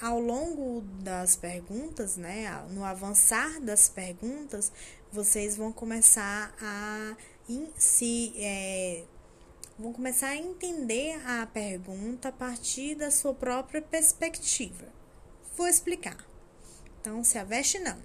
ao 0.00 0.18
longo 0.18 0.82
das 1.02 1.36
perguntas, 1.36 2.16
né, 2.16 2.50
no 2.70 2.84
avançar 2.84 3.60
das 3.60 3.88
perguntas, 3.88 4.70
vocês 5.12 5.56
vão 5.56 5.72
começar 5.72 6.54
a 6.60 7.16
se 7.76 8.32
é, 8.36 9.04
vão 9.78 9.92
começar 9.92 10.28
a 10.28 10.36
entender 10.36 11.14
a 11.26 11.46
pergunta 11.46 12.28
a 12.28 12.32
partir 12.32 12.96
da 12.96 13.10
sua 13.10 13.32
própria 13.32 13.80
perspectiva. 13.80 14.86
Vou 15.56 15.68
explicar. 15.68 16.16
Então, 17.00 17.22
se 17.22 17.38
aveste 17.38 17.78
não. 17.78 17.98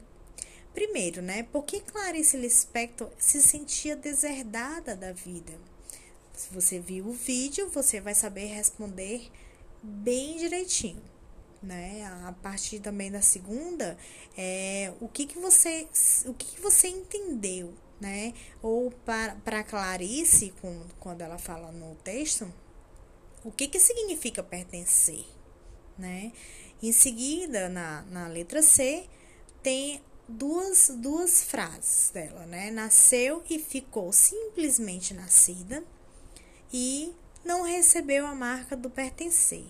Primeiro, 0.73 1.21
né? 1.21 1.43
Por 1.43 1.63
que 1.63 1.79
Clarice 1.79 2.37
Lispector 2.37 3.09
se 3.17 3.41
sentia 3.41 3.95
deserdada 3.95 4.95
da 4.95 5.11
vida? 5.11 5.53
Se 6.33 6.53
você 6.53 6.79
viu 6.79 7.07
o 7.07 7.13
vídeo, 7.13 7.69
você 7.69 7.99
vai 7.99 8.13
saber 8.13 8.45
responder 8.45 9.31
bem 9.81 10.37
direitinho, 10.37 11.03
né? 11.61 12.05
A 12.27 12.33
partir 12.33 12.79
também 12.79 13.11
da 13.11 13.21
segunda, 13.21 13.97
é, 14.37 14.93
o 14.99 15.07
que 15.07 15.25
que 15.25 15.37
você, 15.39 15.87
o 16.25 16.33
que, 16.33 16.55
que 16.55 16.61
você 16.61 16.87
entendeu, 16.87 17.73
né? 17.99 18.33
Ou 18.61 18.91
para 18.91 19.63
Clarice, 19.63 20.53
com, 20.61 20.85
quando 20.99 21.21
ela 21.21 21.37
fala 21.37 21.71
no 21.71 21.95
texto, 21.95 22.51
o 23.43 23.51
que 23.51 23.67
que 23.67 23.79
significa 23.79 24.43
pertencer, 24.43 25.25
né? 25.97 26.31
Em 26.81 26.91
seguida, 26.91 27.67
na, 27.67 28.03
na 28.03 28.27
letra 28.27 28.61
C, 28.61 29.05
tem 29.61 30.01
duas, 30.27 30.91
duas 30.95 31.43
frases 31.43 32.11
dela, 32.11 32.45
né? 32.45 32.71
Nasceu 32.71 33.43
e 33.49 33.59
ficou 33.59 34.11
simplesmente 34.13 35.13
nascida 35.13 35.83
e 36.71 37.13
não 37.43 37.63
recebeu 37.63 38.25
a 38.25 38.35
marca 38.35 38.75
do 38.75 38.89
pertencer. 38.89 39.65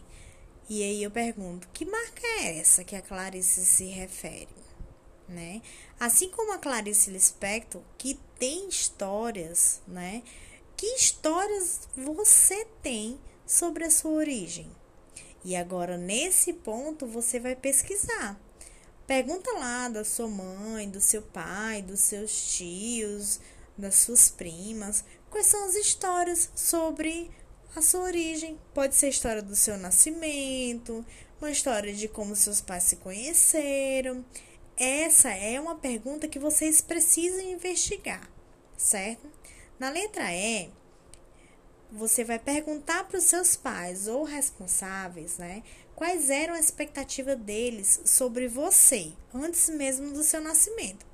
E 0.70 0.84
aí 0.84 1.02
eu 1.04 1.12
pergunto, 1.12 1.68
que 1.74 1.86
marca 1.86 2.26
é 2.26 2.60
essa 2.60 2.84
que 2.84 2.96
a 2.96 3.02
Clarice 3.02 3.66
se 3.66 3.86
refere? 3.86 4.48
Né? 5.28 5.62
Assim 6.00 6.30
como 6.30 6.54
a 6.54 6.58
Clarice 6.58 7.12
Lispector, 7.12 7.82
que 7.98 8.20
tem 8.38 8.68
histórias, 8.68 9.82
né? 9.88 10.24
Que 10.76 10.88
histórias 10.96 11.88
você 11.96 12.66
tem 12.82 13.20
sobre 13.46 13.84
a 13.84 13.92
sua 13.92 14.12
origem? 14.12 14.72
E 15.44 15.56
agora, 15.56 15.98
nesse 15.98 16.54
ponto, 16.54 17.06
você 17.06 17.40
vai 17.40 17.56
pesquisar 17.56 18.40
Pergunta 19.10 19.52
lá 19.54 19.90
da 19.90 20.06
sua 20.06 20.28
mãe, 20.28 20.88
do 20.88 21.02
seu 21.02 21.24
pai, 21.24 21.82
dos 21.82 22.00
seus 22.00 22.56
tios, 22.56 23.40
das 23.76 23.96
suas 23.96 24.30
primas, 24.30 25.04
quais 25.32 25.48
são 25.48 25.66
as 25.66 25.74
histórias 25.74 26.52
sobre 26.56 27.32
a 27.76 27.82
sua 27.82 28.02
origem. 28.02 28.60
Pode 28.74 28.96
ser 28.96 29.08
a 29.08 29.10
história 29.10 29.42
do 29.42 29.56
seu 29.56 29.78
nascimento, 29.78 31.06
uma 31.40 31.52
história 31.52 31.94
de 31.94 32.08
como 32.08 32.36
seus 32.36 32.62
pais 32.62 32.84
se 32.84 32.98
conheceram. 32.98 34.24
Essa 34.78 35.30
é 35.30 35.60
uma 35.60 35.76
pergunta 35.76 36.28
que 36.28 36.40
vocês 36.40 36.82
precisam 36.82 37.42
investigar, 37.42 38.30
certo? 38.78 39.28
Na 39.78 39.90
letra 39.90 40.34
E, 40.34 40.70
você 41.92 42.24
vai 42.24 42.38
perguntar 42.38 43.06
para 43.06 43.18
os 43.18 43.24
seus 43.24 43.56
pais 43.56 44.08
ou 44.08 44.24
responsáveis, 44.24 45.38
né? 45.38 45.64
Quais 45.96 46.30
eram 46.30 46.54
a 46.54 46.60
expectativa 46.60 47.36
deles 47.36 48.00
sobre 48.06 48.48
você 48.48 49.12
antes 49.34 49.68
mesmo 49.70 50.14
do 50.14 50.24
seu 50.24 50.40
nascimento. 50.40 51.06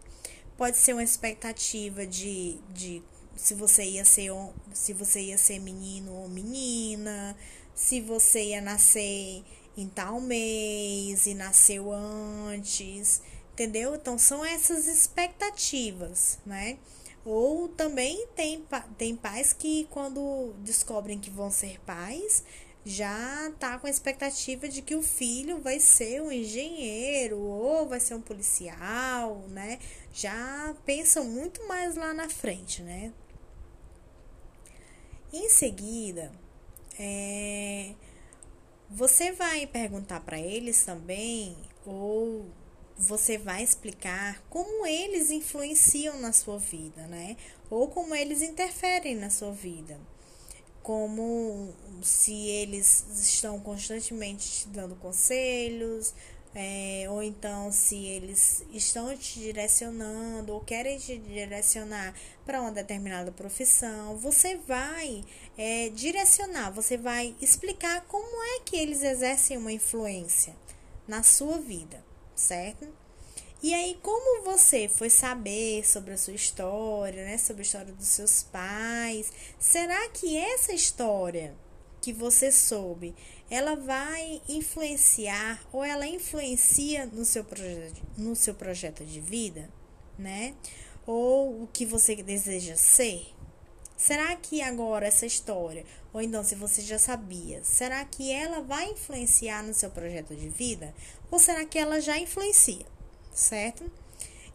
Pode 0.58 0.78
ser 0.78 0.94
uma 0.94 1.04
expectativa 1.04 2.06
de, 2.06 2.60
de 2.70 3.02
se 3.36 3.54
você 3.54 3.84
ia 3.84 4.06
ser 4.06 4.32
se 4.74 4.94
você 4.94 5.22
ia 5.22 5.38
ser 5.38 5.60
menino 5.60 6.14
ou 6.14 6.30
menina, 6.30 7.36
se 7.74 8.02
você 8.02 8.46
ia 8.46 8.62
nascer 8.62 9.44
em 9.78 9.88
tal 9.90 10.22
mês 10.22 11.26
e 11.26 11.34
nasceu 11.34 11.92
antes, 11.92 13.22
entendeu? 13.54 13.96
Então 13.96 14.18
são 14.18 14.44
essas 14.44 14.88
expectativas, 14.88 16.40
né? 16.46 16.78
Ou 17.26 17.68
também 17.68 18.28
tem, 18.36 18.64
tem 18.98 19.16
pais 19.16 19.52
que 19.52 19.88
quando 19.90 20.54
descobrem 20.60 21.20
que 21.20 21.30
vão 21.30 21.50
ser 21.50 21.80
pais, 21.82 22.44
já 22.86 23.52
tá 23.60 23.80
com 23.80 23.88
a 23.88 23.90
expectativa 23.90 24.70
de 24.70 24.82
que 24.82 24.96
o 24.96 25.02
filho 25.02 25.60
vai 25.60 25.80
ser 25.80 26.22
um 26.22 26.32
engenheiro 26.32 27.40
ou 27.40 27.88
vai 27.88 28.00
ser 28.00 28.14
um 28.14 28.22
policial, 28.22 29.44
né? 29.50 29.80
Já 30.14 30.76
pensam 30.86 31.26
muito 31.26 31.68
mais 31.68 31.96
lá 31.96 32.14
na 32.14 32.30
frente, 32.30 32.84
né? 32.84 33.12
Em 35.38 35.50
seguida, 35.50 36.32
é, 36.98 37.94
você 38.90 39.34
vai 39.34 39.68
perguntar 39.68 40.22
para 40.22 40.40
eles 40.40 40.86
também, 40.86 41.58
ou 41.86 42.46
você 42.98 43.38
vai 43.38 43.62
explicar 43.62 44.42
como 44.50 44.86
eles 44.86 45.32
influenciam 45.32 46.18
na 46.22 46.32
sua 46.32 46.58
vida, 46.58 47.06
né? 47.08 47.36
Ou 47.70 47.90
como 47.90 48.16
eles 48.16 48.42
interferem 48.42 49.18
na 49.18 49.30
sua 49.30 49.52
vida. 49.52 50.00
Como 50.82 51.74
se 52.02 52.48
eles 52.48 53.06
estão 53.20 53.60
constantemente 53.60 54.50
te 54.50 54.68
dando 54.70 54.96
conselhos, 54.96 56.14
é, 56.58 57.06
ou 57.10 57.22
então 57.22 57.70
se 57.70 57.98
eles 58.06 58.64
estão 58.72 59.16
te 59.18 59.42
direcionando 59.42 60.54
ou 60.54 60.62
querem 60.62 60.98
te 60.98 61.18
direcionar 61.18 62.16
para 62.46 62.62
uma 62.62 62.72
determinada 62.72 63.30
profissão, 63.30 64.16
você 64.16 64.56
vai 64.56 65.26
é, 65.58 65.90
direcionar, 65.90 66.72
você 66.72 66.96
vai 66.96 67.36
explicar 67.42 68.06
como 68.08 68.42
é 68.56 68.62
que 68.62 68.78
eles 68.78 69.04
exercem 69.04 69.58
uma 69.58 69.74
influência 69.74 70.56
na 71.06 71.22
sua 71.24 71.58
vida, 71.58 72.02
certo? 72.34 72.88
E 73.62 73.74
aí, 73.74 73.98
como 74.02 74.44
você 74.44 74.88
foi 74.88 75.10
saber 75.10 75.86
sobre 75.86 76.14
a 76.14 76.18
sua 76.18 76.34
história, 76.34 77.26
né, 77.26 77.38
sobre 77.38 77.64
a 77.64 77.66
história 77.66 77.94
dos 77.94 78.08
seus 78.08 78.44
pais, 78.44 79.32
será 79.60 80.08
que 80.10 80.38
essa 80.38 80.72
história 80.72 81.54
que 82.02 82.14
você 82.14 82.52
soube 82.52 83.16
ela 83.50 83.76
vai 83.76 84.42
influenciar 84.50 85.64
ou 85.72 85.84
ela 85.84 86.08
influencia 86.08 87.06
no 87.06 87.24
seu 87.24 87.44
projeto, 87.44 88.02
no 88.18 88.36
seu 88.36 88.56
projeto 88.56 89.06
de 89.06 89.20
vida, 89.20 89.70
né? 90.18 90.56
Ou 91.06 91.64
o 91.64 91.68
que 91.72 91.86
você 91.86 92.16
deseja 92.16 92.76
ser? 92.76 93.28
Será 93.98 94.36
que 94.36 94.62
agora 94.62 95.08
essa 95.08 95.26
história, 95.26 95.86
ou 96.12 96.22
então 96.22 96.44
se 96.44 96.56
você 96.56 96.82
já 96.82 97.00
sabia, 97.00 97.64
será 97.64 98.04
que 98.04 98.32
ela 98.32 98.62
vai 98.62 98.90
influenciar 98.90 99.64
no 99.64 99.74
seu 99.74 99.90
projeto 99.90 100.36
de 100.36 100.50
vida? 100.50 100.94
Ou 101.32 101.40
será 101.40 101.64
que 101.66 101.78
ela 101.78 102.02
já 102.02 102.18
influencia, 102.18 102.86
certo? 103.34 103.90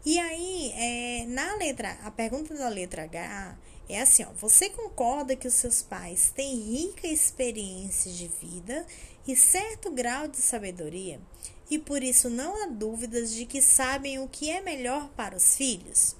E 0.03 0.17
aí, 0.17 0.71
é, 0.73 1.25
na 1.27 1.55
letra, 1.57 1.91
a 2.03 2.09
pergunta 2.09 2.55
da 2.55 2.67
letra 2.69 3.03
H 3.03 3.57
é 3.87 4.01
assim, 4.01 4.23
ó, 4.23 4.31
você 4.33 4.69
concorda 4.69 5.35
que 5.35 5.47
os 5.47 5.53
seus 5.53 5.83
pais 5.83 6.31
têm 6.33 6.55
rica 6.55 7.07
experiência 7.07 8.11
de 8.11 8.27
vida 8.27 8.85
e 9.27 9.35
certo 9.35 9.91
grau 9.91 10.27
de 10.27 10.37
sabedoria, 10.37 11.21
e 11.69 11.77
por 11.77 12.01
isso 12.01 12.29
não 12.29 12.63
há 12.63 12.65
dúvidas 12.65 13.31
de 13.31 13.45
que 13.45 13.61
sabem 13.61 14.17
o 14.17 14.27
que 14.27 14.49
é 14.49 14.59
melhor 14.59 15.09
para 15.09 15.37
os 15.37 15.55
filhos? 15.55 16.15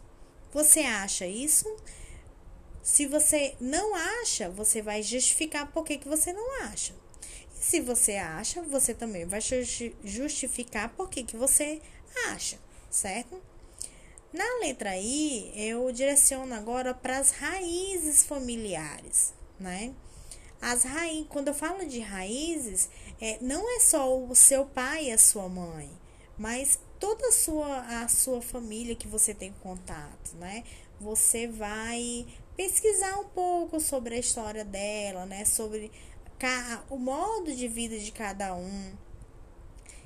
Você 0.53 0.81
acha 0.81 1.25
isso? 1.25 1.65
Se 2.83 3.07
você 3.07 3.55
não 3.59 3.95
acha, 3.95 4.49
você 4.49 4.81
vai 4.81 5.01
justificar 5.01 5.71
por 5.71 5.83
que, 5.85 5.97
que 5.97 6.07
você 6.07 6.31
não 6.31 6.63
acha. 6.65 6.93
E 7.59 7.63
se 7.63 7.79
você 7.79 8.17
acha, 8.17 8.61
você 8.61 8.93
também 8.93 9.25
vai 9.25 9.39
justificar 10.03 10.89
por 10.89 11.09
que, 11.09 11.23
que 11.23 11.35
você 11.35 11.81
acha, 12.27 12.59
certo? 12.89 13.41
Na 14.33 14.45
letra 14.61 14.97
I, 14.97 15.51
eu 15.53 15.91
direciono 15.91 16.53
agora 16.53 16.93
para 16.93 17.17
as 17.17 17.31
raízes 17.31 18.23
familiares, 18.23 19.33
né? 19.59 19.93
As 20.61 20.83
raízes, 20.83 21.25
quando 21.27 21.49
eu 21.49 21.53
falo 21.53 21.85
de 21.85 21.99
raízes, 21.99 22.89
é, 23.19 23.37
não 23.41 23.69
é 23.75 23.81
só 23.81 24.17
o 24.17 24.33
seu 24.33 24.65
pai 24.65 25.07
e 25.07 25.11
a 25.11 25.17
sua 25.17 25.49
mãe, 25.49 25.91
mas 26.37 26.79
toda 26.97 27.27
a 27.27 27.31
sua, 27.31 28.03
a 28.03 28.07
sua 28.07 28.41
família 28.41 28.95
que 28.95 29.07
você 29.07 29.33
tem 29.33 29.51
contato, 29.61 30.33
né? 30.35 30.63
Você 31.01 31.47
vai 31.47 32.25
pesquisar 32.55 33.19
um 33.19 33.25
pouco 33.25 33.81
sobre 33.81 34.15
a 34.15 34.19
história 34.19 34.63
dela, 34.63 35.25
né? 35.25 35.43
Sobre 35.43 35.91
o 36.89 36.97
modo 36.97 37.53
de 37.53 37.67
vida 37.67 37.99
de 37.99 38.13
cada 38.13 38.55
um. 38.55 38.93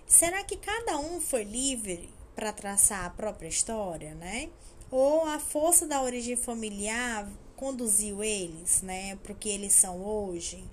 Será 0.07 0.43
que 0.43 0.57
cada 0.57 0.97
um 0.97 1.21
foi 1.21 1.43
livre 1.43 2.14
para 2.35 2.51
traçar 2.51 3.05
a 3.05 3.09
própria 3.09 3.47
história, 3.47 4.13
né? 4.15 4.49
Ou 4.91 5.25
a 5.25 5.39
força 5.39 5.87
da 5.87 6.01
origem 6.01 6.35
familiar 6.35 7.27
conduziu 7.55 8.23
eles, 8.23 8.81
né, 8.81 9.15
para 9.23 9.31
o 9.31 9.35
que 9.35 9.49
eles 9.49 9.73
são 9.73 10.03
hoje? 10.05 10.63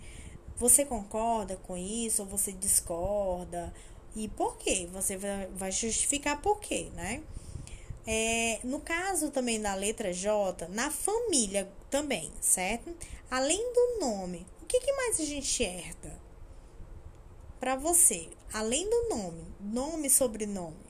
Você 0.57 0.85
concorda 0.85 1.57
com 1.57 1.77
isso 1.77 2.22
ou 2.22 2.29
você 2.29 2.53
discorda? 2.53 3.72
E 4.14 4.29
por 4.29 4.59
quê? 4.59 4.88
Você 4.92 5.16
vai 5.55 5.72
justificar 5.72 6.42
por 6.42 6.61
quê, 6.61 6.90
né? 6.94 7.22
É, 8.07 8.61
no 8.64 8.81
caso 8.81 9.31
também 9.31 9.61
da 9.61 9.75
letra 9.75 10.12
J, 10.12 10.68
na 10.68 10.90
família 10.90 11.70
também, 11.88 12.33
certo? 12.40 12.94
Além 13.31 13.72
do 13.72 14.01
nome, 14.01 14.46
o 14.61 14.66
que, 14.66 14.81
que 14.81 14.92
mais 14.92 15.20
a 15.20 15.25
gente 15.25 15.62
herda? 15.62 16.20
Para 17.61 17.77
você, 17.77 18.29
além 18.53 18.90
do 18.90 19.09
nome, 19.09 19.46
nome 19.61 20.09
e 20.09 20.11
sobrenome, 20.11 20.82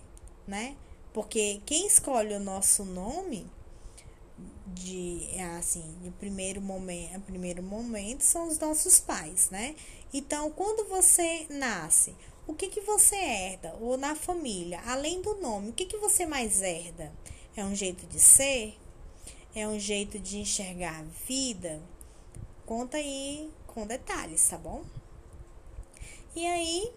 né? 0.52 0.76
Porque 1.14 1.62
quem 1.64 1.86
escolhe 1.86 2.34
o 2.34 2.40
nosso 2.40 2.84
nome 2.84 3.46
de 4.66 5.26
assim, 5.58 5.96
de 6.02 6.10
primeiro 6.10 6.60
momento, 6.60 7.20
primeiro 7.22 7.62
momento 7.62 8.20
são 8.20 8.48
os 8.48 8.58
nossos 8.58 9.00
pais, 9.00 9.48
né? 9.48 9.74
Então, 10.12 10.50
quando 10.50 10.86
você 10.90 11.46
nasce, 11.48 12.14
o 12.46 12.52
que 12.52 12.68
que 12.68 12.82
você 12.82 13.16
herda 13.16 13.74
ou 13.80 13.96
na 13.96 14.14
família, 14.14 14.82
além 14.84 15.22
do 15.22 15.36
nome, 15.36 15.70
o 15.70 15.72
que 15.72 15.86
que 15.86 15.96
você 15.96 16.26
mais 16.26 16.60
herda? 16.60 17.10
É 17.56 17.64
um 17.64 17.74
jeito 17.74 18.06
de 18.06 18.20
ser? 18.20 18.78
É 19.54 19.66
um 19.66 19.78
jeito 19.78 20.18
de 20.18 20.38
enxergar 20.38 21.00
a 21.00 21.26
vida? 21.26 21.80
Conta 22.66 22.98
aí 22.98 23.50
com 23.66 23.86
detalhes, 23.86 24.46
tá 24.46 24.58
bom? 24.58 24.82
E 26.36 26.46
aí, 26.46 26.92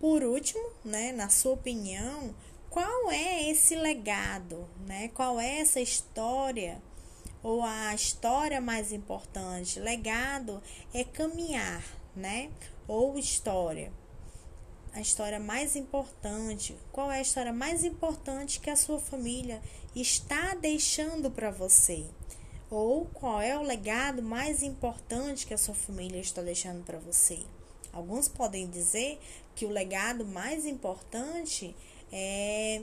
por 0.00 0.22
último, 0.22 0.62
né, 0.84 1.12
na 1.12 1.28
sua 1.28 1.52
opinião, 1.52 2.34
qual 2.70 3.10
é 3.10 3.48
esse 3.50 3.74
legado, 3.74 4.68
né? 4.86 5.08
Qual 5.08 5.40
é 5.40 5.60
essa 5.60 5.80
história 5.80 6.80
ou 7.42 7.62
a 7.62 7.94
história 7.94 8.60
mais 8.60 8.92
importante? 8.92 9.80
Legado 9.80 10.62
é 10.92 11.02
caminhar, 11.02 11.82
né? 12.14 12.50
Ou 12.86 13.18
história. 13.18 13.92
A 14.92 15.00
história 15.00 15.40
mais 15.40 15.76
importante. 15.76 16.76
Qual 16.92 17.10
é 17.10 17.18
a 17.18 17.22
história 17.22 17.52
mais 17.52 17.84
importante 17.84 18.60
que 18.60 18.70
a 18.70 18.76
sua 18.76 19.00
família 19.00 19.62
está 19.94 20.54
deixando 20.54 21.30
para 21.30 21.50
você? 21.50 22.04
Ou 22.70 23.06
qual 23.06 23.40
é 23.40 23.58
o 23.58 23.62
legado 23.62 24.22
mais 24.22 24.62
importante 24.62 25.46
que 25.46 25.54
a 25.54 25.58
sua 25.58 25.74
família 25.74 26.20
está 26.20 26.42
deixando 26.42 26.84
para 26.84 26.98
você? 26.98 27.40
Alguns 27.92 28.28
podem 28.28 28.68
dizer 28.68 29.18
que 29.58 29.66
o 29.66 29.70
legado 29.70 30.24
mais 30.24 30.64
importante 30.64 31.74
é 32.12 32.80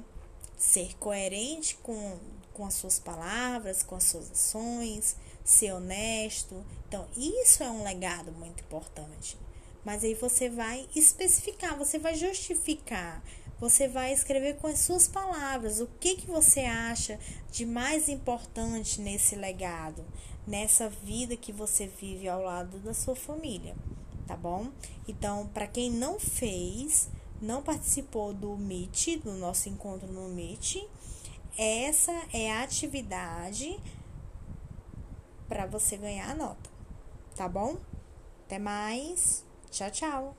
ser 0.57 0.93
coerente 0.97 1.77
com, 1.77 2.19
com 2.53 2.65
as 2.65 2.73
suas 2.73 2.99
palavras, 2.99 3.81
com 3.81 3.95
as 3.95 4.03
suas 4.03 4.29
ações, 4.29 5.15
ser 5.41 5.71
honesto. 5.71 6.65
Então, 6.85 7.07
isso 7.15 7.63
é 7.63 7.71
um 7.71 7.81
legado 7.81 8.29
muito 8.33 8.61
importante. 8.61 9.37
Mas 9.85 10.03
aí 10.03 10.15
você 10.15 10.49
vai 10.49 10.85
especificar, 10.93 11.77
você 11.77 11.97
vai 11.97 12.13
justificar 12.13 13.23
você 13.57 13.87
vai 13.87 14.11
escrever 14.11 14.57
com 14.57 14.67
as 14.67 14.79
suas 14.79 15.07
palavras 15.07 15.79
o 15.79 15.87
que, 15.97 16.15
que 16.15 16.27
você 16.27 16.61
acha 16.61 17.17
de 17.49 17.65
mais 17.65 18.09
importante 18.09 18.99
nesse 18.99 19.33
legado, 19.37 20.03
nessa 20.45 20.89
vida 20.89 21.37
que 21.37 21.53
você 21.53 21.87
vive 21.87 22.27
ao 22.27 22.43
lado 22.43 22.79
da 22.79 22.93
sua 22.93 23.15
família, 23.15 23.73
tá 24.27 24.35
bom? 24.35 24.71
Então, 25.07 25.47
para 25.47 25.67
quem 25.67 25.91
não 25.91 26.19
fez, 26.19 27.09
não 27.41 27.61
participou 27.61 28.33
do 28.33 28.57
Meet, 28.57 29.17
do 29.23 29.33
nosso 29.33 29.69
encontro 29.69 30.11
no 30.11 30.29
Meet, 30.29 30.77
essa 31.57 32.11
é 32.33 32.51
a 32.51 32.63
atividade 32.63 33.79
para 35.47 35.65
você 35.65 35.95
ganhar 35.95 36.31
a 36.31 36.35
nota, 36.35 36.69
tá 37.35 37.47
bom? 37.47 37.77
Até 38.45 38.59
mais. 38.59 39.45
Tchau, 39.71 39.91
tchau. 39.91 40.35